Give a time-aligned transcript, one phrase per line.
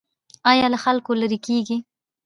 [0.51, 1.77] ایا له خلکو لرې کیږئ؟